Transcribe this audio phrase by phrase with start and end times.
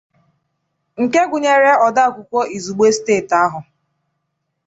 [1.03, 3.59] nke gụnyere ode akwụkwọ izugbe steeti ahụ